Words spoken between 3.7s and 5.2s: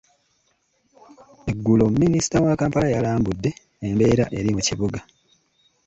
embeera eri mu kibuga.